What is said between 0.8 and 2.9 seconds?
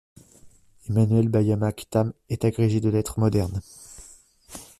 Emmanuelle Bayamack-Tam est agrégée de